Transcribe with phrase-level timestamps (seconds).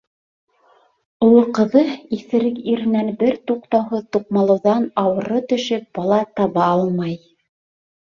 [1.25, 1.83] Оло ҡыҙы,
[2.17, 7.19] иҫерек иренән бер туҡтауһыҙ туҡмалыуҙан ауыры төшөп, бала таба алмай.